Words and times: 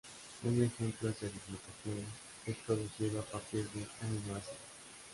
Un 0.43 0.63
ejemplo 0.63 1.09
es 1.11 1.21
el 1.21 1.29
glutatión, 1.47 2.05
que 2.43 2.51
es 2.53 2.57
producido 2.65 3.19
a 3.19 3.23
partir 3.23 3.69
de 3.69 3.85
aminoácidos. 4.01 4.57